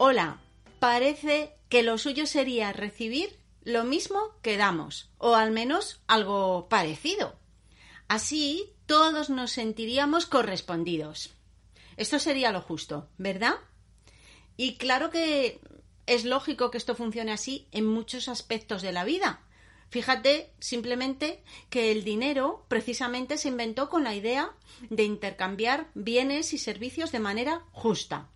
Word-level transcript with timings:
Hola, 0.00 0.38
parece 0.78 1.56
que 1.68 1.82
lo 1.82 1.98
suyo 1.98 2.26
sería 2.26 2.72
recibir 2.72 3.36
lo 3.64 3.82
mismo 3.82 4.20
que 4.42 4.56
damos, 4.56 5.10
o 5.18 5.34
al 5.34 5.50
menos 5.50 6.00
algo 6.06 6.68
parecido. 6.68 7.36
Así 8.06 8.74
todos 8.86 9.28
nos 9.28 9.50
sentiríamos 9.50 10.26
correspondidos. 10.26 11.34
Esto 11.96 12.20
sería 12.20 12.52
lo 12.52 12.60
justo, 12.62 13.08
¿verdad? 13.18 13.56
Y 14.56 14.76
claro 14.76 15.10
que 15.10 15.60
es 16.06 16.24
lógico 16.24 16.70
que 16.70 16.78
esto 16.78 16.94
funcione 16.94 17.32
así 17.32 17.66
en 17.72 17.84
muchos 17.84 18.28
aspectos 18.28 18.82
de 18.82 18.92
la 18.92 19.02
vida. 19.02 19.40
Fíjate 19.90 20.52
simplemente 20.60 21.42
que 21.70 21.90
el 21.90 22.04
dinero 22.04 22.64
precisamente 22.68 23.36
se 23.36 23.48
inventó 23.48 23.88
con 23.88 24.04
la 24.04 24.14
idea 24.14 24.52
de 24.90 25.02
intercambiar 25.02 25.90
bienes 25.94 26.52
y 26.52 26.58
servicios 26.58 27.10
de 27.10 27.18
manera 27.18 27.64
justa. 27.72 28.28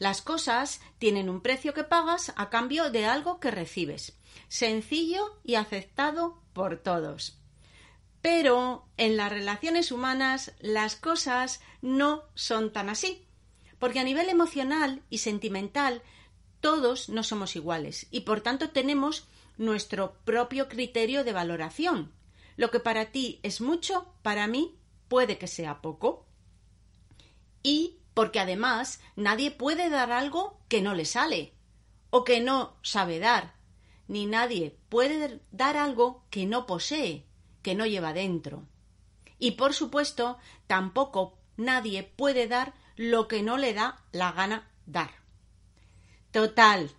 Las 0.00 0.22
cosas 0.22 0.80
tienen 0.98 1.28
un 1.28 1.42
precio 1.42 1.74
que 1.74 1.84
pagas 1.84 2.32
a 2.36 2.48
cambio 2.48 2.90
de 2.90 3.04
algo 3.04 3.38
que 3.38 3.50
recibes. 3.50 4.18
Sencillo 4.48 5.38
y 5.44 5.56
aceptado 5.56 6.40
por 6.54 6.78
todos. 6.78 7.38
Pero 8.22 8.88
en 8.96 9.18
las 9.18 9.30
relaciones 9.30 9.92
humanas 9.92 10.54
las 10.58 10.96
cosas 10.96 11.60
no 11.82 12.24
son 12.34 12.72
tan 12.72 12.88
así. 12.88 13.26
Porque 13.78 14.00
a 14.00 14.04
nivel 14.04 14.30
emocional 14.30 15.02
y 15.10 15.18
sentimental 15.18 16.02
todos 16.60 17.10
no 17.10 17.22
somos 17.22 17.54
iguales 17.54 18.06
y 18.10 18.20
por 18.20 18.40
tanto 18.40 18.70
tenemos 18.70 19.28
nuestro 19.58 20.14
propio 20.24 20.70
criterio 20.70 21.24
de 21.24 21.34
valoración. 21.34 22.10
Lo 22.56 22.70
que 22.70 22.80
para 22.80 23.12
ti 23.12 23.38
es 23.42 23.60
mucho, 23.60 24.14
para 24.22 24.46
mí 24.46 24.78
puede 25.08 25.36
que 25.36 25.46
sea 25.46 25.82
poco. 25.82 26.24
Y 27.62 27.99
porque 28.20 28.38
además 28.38 29.00
nadie 29.16 29.50
puede 29.50 29.88
dar 29.88 30.12
algo 30.12 30.60
que 30.68 30.82
no 30.82 30.92
le 30.92 31.06
sale 31.06 31.54
o 32.10 32.22
que 32.22 32.42
no 32.42 32.76
sabe 32.82 33.18
dar, 33.18 33.54
ni 34.08 34.26
nadie 34.26 34.76
puede 34.90 35.40
dar 35.52 35.78
algo 35.78 36.26
que 36.28 36.44
no 36.44 36.66
posee, 36.66 37.24
que 37.62 37.74
no 37.74 37.86
lleva 37.86 38.12
dentro. 38.12 38.66
Y 39.38 39.52
por 39.52 39.72
supuesto, 39.72 40.36
tampoco 40.66 41.38
nadie 41.56 42.02
puede 42.02 42.46
dar 42.46 42.74
lo 42.94 43.26
que 43.26 43.42
no 43.42 43.56
le 43.56 43.72
da 43.72 44.04
la 44.12 44.32
gana 44.32 44.70
dar. 44.84 45.12
Total, 46.30 46.90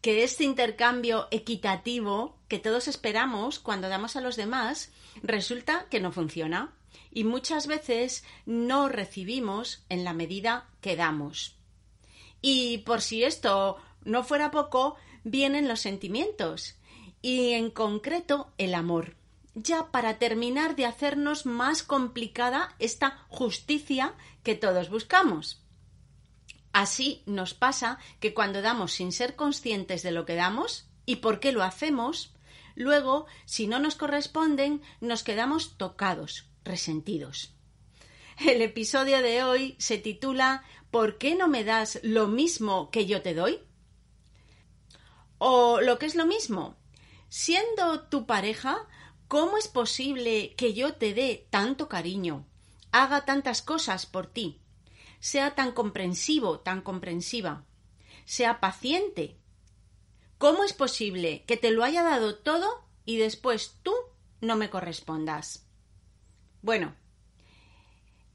que 0.00 0.22
este 0.22 0.44
intercambio 0.44 1.26
equitativo 1.32 2.38
que 2.46 2.60
todos 2.60 2.86
esperamos 2.86 3.58
cuando 3.58 3.88
damos 3.88 4.14
a 4.14 4.20
los 4.20 4.36
demás 4.36 4.92
resulta 5.24 5.88
que 5.90 5.98
no 5.98 6.12
funciona 6.12 6.72
y 7.10 7.24
muchas 7.24 7.66
veces 7.66 8.24
no 8.46 8.88
recibimos 8.88 9.84
en 9.88 10.04
la 10.04 10.12
medida 10.12 10.68
que 10.80 10.96
damos. 10.96 11.56
Y 12.40 12.78
por 12.78 13.00
si 13.00 13.24
esto 13.24 13.76
no 14.04 14.24
fuera 14.24 14.50
poco, 14.50 14.96
vienen 15.24 15.68
los 15.68 15.80
sentimientos 15.80 16.76
y 17.20 17.52
en 17.52 17.70
concreto 17.70 18.52
el 18.58 18.74
amor. 18.74 19.16
Ya 19.54 19.90
para 19.90 20.18
terminar 20.18 20.76
de 20.76 20.86
hacernos 20.86 21.46
más 21.46 21.82
complicada 21.82 22.74
esta 22.78 23.24
justicia 23.28 24.14
que 24.42 24.54
todos 24.54 24.88
buscamos. 24.88 25.62
Así 26.72 27.22
nos 27.26 27.52
pasa 27.52 27.98
que 28.18 28.32
cuando 28.32 28.62
damos 28.62 28.92
sin 28.92 29.12
ser 29.12 29.36
conscientes 29.36 30.02
de 30.02 30.10
lo 30.10 30.24
que 30.24 30.34
damos 30.34 30.88
y 31.04 31.16
por 31.16 31.38
qué 31.38 31.52
lo 31.52 31.62
hacemos, 31.62 32.34
luego, 32.74 33.26
si 33.44 33.66
no 33.66 33.78
nos 33.78 33.94
corresponden, 33.94 34.80
nos 35.00 35.22
quedamos 35.22 35.76
tocados, 35.76 36.46
resentidos. 36.64 37.54
El 38.38 38.62
episodio 38.62 39.22
de 39.22 39.44
hoy 39.44 39.76
se 39.78 39.98
titula 39.98 40.64
¿Por 40.90 41.18
qué 41.18 41.34
no 41.34 41.48
me 41.48 41.64
das 41.64 42.00
lo 42.02 42.28
mismo 42.28 42.90
que 42.90 43.06
yo 43.06 43.22
te 43.22 43.34
doy? 43.34 43.60
O 45.38 45.80
lo 45.80 45.98
que 45.98 46.06
es 46.06 46.14
lo 46.14 46.26
mismo, 46.26 46.76
siendo 47.28 48.02
tu 48.04 48.26
pareja, 48.26 48.86
¿cómo 49.28 49.56
es 49.58 49.68
posible 49.68 50.54
que 50.56 50.74
yo 50.74 50.94
te 50.94 51.14
dé 51.14 51.46
tanto 51.50 51.88
cariño, 51.88 52.46
haga 52.90 53.24
tantas 53.24 53.62
cosas 53.62 54.06
por 54.06 54.26
ti, 54.26 54.60
sea 55.18 55.54
tan 55.54 55.72
comprensivo, 55.72 56.60
tan 56.60 56.82
comprensiva, 56.82 57.64
sea 58.24 58.60
paciente? 58.60 59.38
¿Cómo 60.38 60.64
es 60.64 60.72
posible 60.72 61.44
que 61.46 61.56
te 61.56 61.70
lo 61.70 61.84
haya 61.84 62.02
dado 62.02 62.36
todo 62.36 62.84
y 63.04 63.16
después 63.16 63.78
tú 63.82 63.94
no 64.40 64.56
me 64.56 64.70
correspondas? 64.70 65.66
Bueno, 66.62 66.94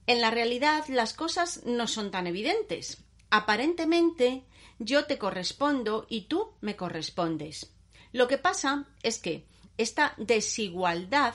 en 0.06 0.22
la 0.22 0.32
realidad 0.32 0.86
las 0.90 1.14
cosas 1.14 1.66
no 1.66 1.88
son 1.88 2.12
tan 2.12 2.28
evidentes. 2.28 3.04
Aparentemente 3.30 4.44
yo 4.80 5.06
te 5.06 5.18
correspondo 5.18 6.06
y 6.10 6.22
tú 6.28 6.54
me 6.62 6.76
correspondes. 6.76 7.74
Lo 8.12 8.28
que 8.28 8.38
pasa 8.38 8.86
es 9.04 9.20
que 9.20 9.46
esta 9.78 10.14
desigualdad 10.18 11.34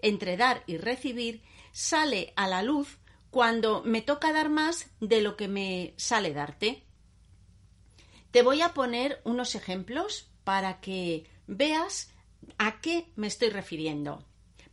entre 0.00 0.36
dar 0.36 0.62
y 0.66 0.76
recibir 0.76 1.42
sale 1.72 2.32
a 2.36 2.46
la 2.46 2.62
luz 2.62 2.98
cuando 3.30 3.82
me 3.82 4.00
toca 4.00 4.32
dar 4.32 4.48
más 4.48 4.90
de 5.00 5.20
lo 5.20 5.36
que 5.36 5.48
me 5.48 5.94
sale 5.96 6.32
darte. 6.32 6.84
Te 8.30 8.42
voy 8.42 8.62
a 8.62 8.74
poner 8.74 9.20
unos 9.24 9.54
ejemplos 9.54 10.30
para 10.44 10.80
que 10.80 11.28
veas 11.46 12.10
a 12.58 12.80
qué 12.80 13.12
me 13.16 13.26
estoy 13.26 13.50
refiriendo. 13.50 14.24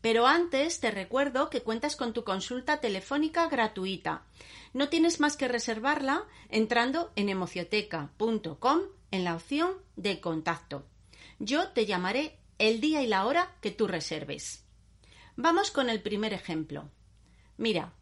Pero 0.02 0.26
antes 0.26 0.80
te 0.80 0.90
recuerdo 0.90 1.50
que 1.50 1.62
cuentas 1.62 1.96
con 1.96 2.12
tu 2.12 2.24
consulta 2.24 2.82
telefónica 2.82 3.48
gratuita. 3.48 4.24
No 4.74 4.90
tienes 4.90 5.20
más 5.20 5.38
que 5.38 5.48
reservarla 5.48 6.26
entrando 6.50 7.12
en 7.16 7.30
emocioteca.com 7.30 8.80
en 9.12 9.24
la 9.24 9.36
opción 9.36 9.74
de 9.96 10.20
contacto. 10.20 10.86
Yo 11.40 11.70
te 11.70 11.86
llamaré 11.86 12.40
el 12.58 12.82
día 12.82 13.02
y 13.04 13.08
la 13.08 13.26
hora 13.26 13.56
que 13.62 13.72
tú 13.72 13.88
reserves. 13.88 14.64
Vamos 15.36 15.72
con 15.72 15.90
el 15.90 16.02
primer 16.02 16.34
ejemplo. 16.34 16.90
Mira, 17.58 17.94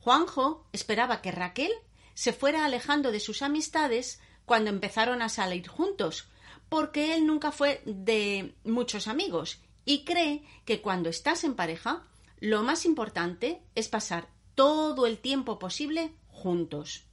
Juanjo 0.00 0.66
esperaba 0.72 1.22
que 1.22 1.30
Raquel 1.30 1.72
se 2.14 2.32
fuera 2.32 2.64
alejando 2.64 3.12
de 3.12 3.20
sus 3.20 3.42
amistades 3.42 4.20
cuando 4.44 4.70
empezaron 4.70 5.22
a 5.22 5.28
salir 5.28 5.68
juntos, 5.68 6.28
porque 6.68 7.14
él 7.14 7.26
nunca 7.26 7.52
fue 7.52 7.82
de 7.84 8.54
muchos 8.64 9.06
amigos 9.06 9.60
y 9.84 10.04
cree 10.04 10.44
que 10.64 10.80
cuando 10.80 11.08
estás 11.08 11.44
en 11.44 11.54
pareja, 11.54 12.06
lo 12.38 12.62
más 12.62 12.84
importante 12.84 13.62
es 13.74 13.88
pasar 13.88 14.28
todo 14.54 15.06
el 15.06 15.18
tiempo 15.18 15.58
posible 15.58 16.14
juntos. 16.28 17.04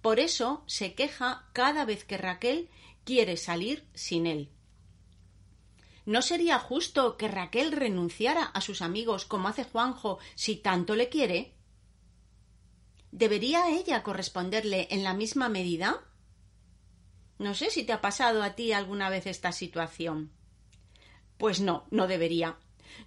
Por 0.00 0.18
eso 0.18 0.64
se 0.66 0.94
queja 0.94 1.48
cada 1.52 1.84
vez 1.84 2.04
que 2.04 2.16
Raquel 2.16 2.70
quiere 3.04 3.36
salir 3.36 3.86
sin 3.94 4.26
él. 4.26 4.50
¿No 6.06 6.22
sería 6.22 6.58
justo 6.58 7.16
que 7.16 7.28
Raquel 7.28 7.72
renunciara 7.72 8.44
a 8.44 8.60
sus 8.60 8.82
amigos 8.82 9.26
como 9.26 9.48
hace 9.48 9.64
Juanjo 9.64 10.18
si 10.34 10.56
tanto 10.56 10.96
le 10.96 11.08
quiere? 11.08 11.54
¿Debería 13.12 13.70
ella 13.70 14.02
corresponderle 14.02 14.88
en 14.90 15.04
la 15.04 15.14
misma 15.14 15.48
medida? 15.48 16.02
No 17.38 17.54
sé 17.54 17.70
si 17.70 17.84
te 17.84 17.92
ha 17.92 18.00
pasado 18.00 18.42
a 18.42 18.54
ti 18.54 18.72
alguna 18.72 19.10
vez 19.10 19.26
esta 19.26 19.52
situación. 19.52 20.32
Pues 21.40 21.62
no, 21.62 21.86
no 21.90 22.06
debería. 22.06 22.58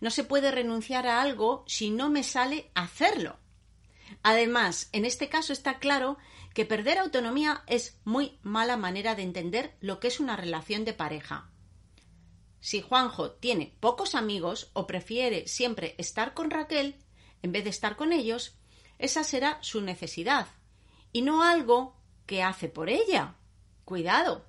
No 0.01 0.09
se 0.09 0.23
puede 0.23 0.49
renunciar 0.49 1.05
a 1.05 1.21
algo 1.21 1.63
si 1.67 1.91
no 1.91 2.09
me 2.09 2.23
sale 2.23 2.71
hacerlo. 2.73 3.37
Además, 4.23 4.89
en 4.91 5.05
este 5.05 5.29
caso 5.29 5.53
está 5.53 5.77
claro 5.77 6.17
que 6.55 6.65
perder 6.65 6.97
autonomía 6.97 7.63
es 7.67 7.99
muy 8.05 8.39
mala 8.41 8.75
manera 8.75 9.13
de 9.13 9.21
entender 9.21 9.77
lo 9.81 9.99
que 9.99 10.07
es 10.07 10.19
una 10.19 10.35
relación 10.35 10.83
de 10.83 10.93
pareja. 10.93 11.51
Si 12.59 12.81
Juanjo 12.81 13.33
tiene 13.33 13.77
pocos 13.79 14.15
amigos 14.15 14.71
o 14.73 14.87
prefiere 14.87 15.47
siempre 15.47 15.93
estar 15.99 16.33
con 16.33 16.49
Raquel 16.49 16.95
en 17.43 17.51
vez 17.51 17.63
de 17.63 17.69
estar 17.69 17.95
con 17.95 18.13
ellos, 18.13 18.55
esa 18.97 19.23
será 19.23 19.59
su 19.61 19.81
necesidad 19.81 20.47
y 21.11 21.21
no 21.21 21.43
algo 21.43 21.95
que 22.25 22.41
hace 22.41 22.67
por 22.67 22.89
ella. 22.89 23.35
Cuidado. 23.85 24.47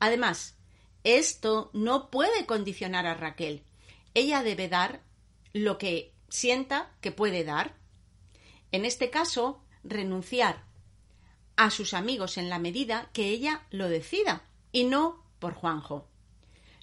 Además, 0.00 0.58
esto 1.04 1.70
no 1.72 2.10
puede 2.10 2.46
condicionar 2.46 3.06
a 3.06 3.14
Raquel. 3.14 3.62
Ella 4.14 4.42
debe 4.42 4.68
dar 4.68 5.02
lo 5.52 5.78
que 5.78 6.12
sienta 6.28 6.90
que 7.00 7.12
puede 7.12 7.44
dar. 7.44 7.74
En 8.70 8.84
este 8.84 9.10
caso, 9.10 9.62
renunciar 9.84 10.64
a 11.56 11.70
sus 11.70 11.94
amigos 11.94 12.38
en 12.38 12.48
la 12.48 12.58
medida 12.58 13.10
que 13.12 13.28
ella 13.28 13.66
lo 13.70 13.88
decida 13.88 14.44
y 14.72 14.84
no 14.84 15.24
por 15.38 15.54
Juanjo. 15.54 16.08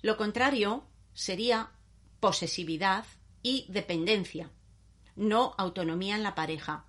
Lo 0.02 0.18
contrario 0.18 0.84
sería 1.14 1.72
posesividad 2.20 3.06
y 3.42 3.66
dependencia, 3.70 4.52
no 5.16 5.56
autonomía 5.58 6.16
en 6.16 6.24
la 6.24 6.36
pareja. 6.36 6.86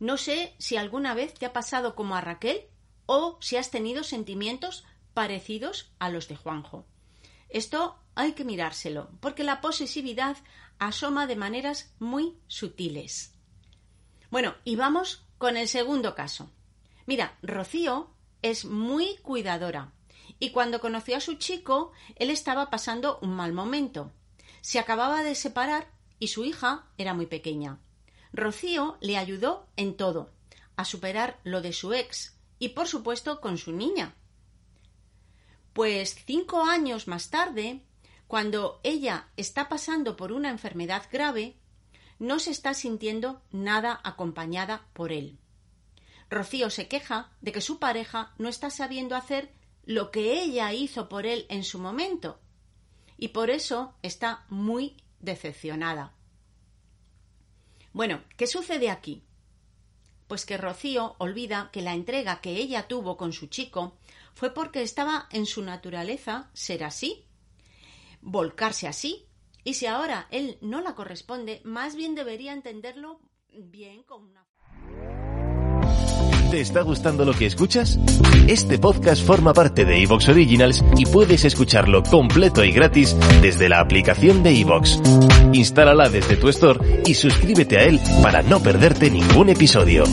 No 0.00 0.16
sé 0.16 0.54
si 0.58 0.76
alguna 0.76 1.14
vez 1.14 1.34
te 1.34 1.46
ha 1.46 1.52
pasado 1.52 1.94
como 1.94 2.16
a 2.16 2.20
Raquel 2.20 2.62
o 3.06 3.38
si 3.40 3.56
has 3.56 3.70
tenido 3.70 4.02
sentimientos 4.02 4.84
parecidos 5.14 5.92
a 5.98 6.10
los 6.10 6.28
de 6.28 6.36
Juanjo. 6.36 6.84
Esto 7.48 7.96
hay 8.14 8.32
que 8.32 8.44
mirárselo, 8.44 9.10
porque 9.20 9.44
la 9.44 9.60
posesividad 9.60 10.36
asoma 10.78 11.26
de 11.26 11.36
maneras 11.36 11.94
muy 11.98 12.36
sutiles. 12.48 13.34
Bueno, 14.30 14.54
y 14.64 14.76
vamos 14.76 15.24
con 15.38 15.56
el 15.56 15.68
segundo 15.68 16.14
caso. 16.14 16.50
Mira, 17.06 17.38
Rocío 17.42 18.10
es 18.42 18.64
muy 18.64 19.16
cuidadora 19.18 19.92
y 20.38 20.50
cuando 20.50 20.80
conoció 20.80 21.16
a 21.16 21.20
su 21.20 21.34
chico, 21.34 21.92
él 22.16 22.30
estaba 22.30 22.70
pasando 22.70 23.18
un 23.22 23.30
mal 23.30 23.52
momento. 23.52 24.12
Se 24.60 24.78
acababa 24.78 25.22
de 25.22 25.34
separar 25.34 25.90
y 26.18 26.28
su 26.28 26.44
hija 26.44 26.86
era 26.98 27.14
muy 27.14 27.26
pequeña. 27.26 27.78
Rocío 28.32 28.96
le 29.00 29.16
ayudó 29.16 29.68
en 29.76 29.96
todo, 29.96 30.32
a 30.76 30.84
superar 30.84 31.38
lo 31.44 31.60
de 31.60 31.72
su 31.72 31.92
ex 31.92 32.36
y 32.58 32.70
por 32.70 32.88
supuesto 32.88 33.40
con 33.40 33.58
su 33.58 33.72
niña. 33.72 34.16
Pues 35.74 36.14
cinco 36.24 36.64
años 36.64 37.08
más 37.08 37.30
tarde, 37.30 37.82
cuando 38.26 38.80
ella 38.84 39.28
está 39.36 39.68
pasando 39.68 40.16
por 40.16 40.32
una 40.32 40.48
enfermedad 40.48 41.02
grave, 41.12 41.56
no 42.18 42.38
se 42.38 42.52
está 42.52 42.74
sintiendo 42.74 43.42
nada 43.50 44.00
acompañada 44.04 44.86
por 44.92 45.12
él. 45.12 45.36
Rocío 46.30 46.70
se 46.70 46.88
queja 46.88 47.32
de 47.40 47.52
que 47.52 47.60
su 47.60 47.78
pareja 47.78 48.32
no 48.38 48.48
está 48.48 48.70
sabiendo 48.70 49.16
hacer 49.16 49.52
lo 49.84 50.10
que 50.10 50.40
ella 50.40 50.72
hizo 50.72 51.08
por 51.08 51.26
él 51.26 51.44
en 51.48 51.64
su 51.64 51.78
momento 51.78 52.40
y 53.18 53.28
por 53.28 53.50
eso 53.50 53.94
está 54.02 54.44
muy 54.48 54.96
decepcionada. 55.20 56.14
Bueno, 57.92 58.22
¿qué 58.36 58.46
sucede 58.46 58.90
aquí? 58.90 59.22
Pues 60.26 60.46
que 60.46 60.56
Rocío 60.56 61.16
olvida 61.18 61.70
que 61.72 61.82
la 61.82 61.94
entrega 61.94 62.40
que 62.40 62.56
ella 62.56 62.88
tuvo 62.88 63.16
con 63.16 63.32
su 63.32 63.48
chico 63.48 63.96
fue 64.34 64.52
porque 64.52 64.82
estaba 64.82 65.28
en 65.30 65.46
su 65.46 65.62
naturaleza 65.62 66.50
ser 66.52 66.84
así, 66.84 67.26
volcarse 68.20 68.86
así, 68.86 69.26
y 69.64 69.74
si 69.74 69.86
ahora 69.86 70.28
él 70.30 70.58
no 70.60 70.80
la 70.80 70.94
corresponde, 70.94 71.60
más 71.64 71.96
bien 71.96 72.14
debería 72.14 72.52
entenderlo 72.52 73.20
bien 73.48 74.02
con 74.02 74.24
una 74.24 74.44
¿Te 76.54 76.60
está 76.60 76.82
gustando 76.82 77.24
lo 77.24 77.32
que 77.32 77.46
escuchas? 77.46 77.98
Este 78.46 78.78
podcast 78.78 79.26
forma 79.26 79.52
parte 79.52 79.84
de 79.84 80.00
Evox 80.00 80.28
Originals 80.28 80.84
y 80.96 81.04
puedes 81.04 81.44
escucharlo 81.44 82.04
completo 82.04 82.62
y 82.62 82.70
gratis 82.70 83.16
desde 83.42 83.68
la 83.68 83.80
aplicación 83.80 84.44
de 84.44 84.60
Evox. 84.60 85.00
Instálala 85.52 86.08
desde 86.08 86.36
tu 86.36 86.48
store 86.50 87.02
y 87.06 87.14
suscríbete 87.14 87.78
a 87.78 87.82
él 87.82 87.98
para 88.22 88.42
no 88.42 88.60
perderte 88.60 89.10
ningún 89.10 89.48
episodio. 89.48 90.04